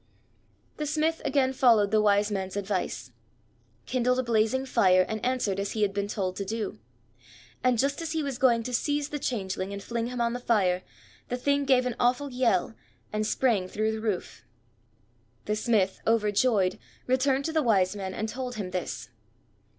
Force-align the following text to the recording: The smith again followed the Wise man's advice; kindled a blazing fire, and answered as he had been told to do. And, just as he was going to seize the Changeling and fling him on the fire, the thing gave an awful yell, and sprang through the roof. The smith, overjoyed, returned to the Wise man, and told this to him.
The 0.77 0.87
smith 0.87 1.21
again 1.23 1.53
followed 1.53 1.91
the 1.91 2.01
Wise 2.01 2.31
man's 2.31 2.57
advice; 2.57 3.11
kindled 3.85 4.17
a 4.17 4.23
blazing 4.23 4.65
fire, 4.65 5.05
and 5.07 5.23
answered 5.23 5.59
as 5.59 5.73
he 5.73 5.83
had 5.83 5.93
been 5.93 6.07
told 6.07 6.35
to 6.37 6.43
do. 6.43 6.79
And, 7.63 7.77
just 7.77 8.01
as 8.01 8.13
he 8.13 8.23
was 8.23 8.39
going 8.39 8.63
to 8.63 8.73
seize 8.73 9.09
the 9.09 9.19
Changeling 9.19 9.71
and 9.71 9.83
fling 9.83 10.07
him 10.07 10.19
on 10.19 10.33
the 10.33 10.39
fire, 10.39 10.81
the 11.29 11.37
thing 11.37 11.65
gave 11.65 11.85
an 11.85 11.95
awful 11.99 12.31
yell, 12.33 12.73
and 13.13 13.27
sprang 13.27 13.67
through 13.67 13.91
the 13.91 14.01
roof. 14.01 14.43
The 15.45 15.55
smith, 15.55 16.01
overjoyed, 16.07 16.79
returned 17.05 17.45
to 17.45 17.53
the 17.53 17.61
Wise 17.61 17.95
man, 17.95 18.15
and 18.15 18.27
told 18.27 18.55
this 18.55 19.03
to 19.03 19.09
him. 19.09 19.15